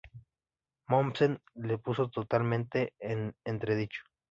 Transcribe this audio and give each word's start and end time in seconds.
Mommsen 0.87 1.43
las 1.53 1.79
puso 1.79 2.09
totalmente 2.09 2.93
en 2.97 3.35
entredicho. 3.45 4.01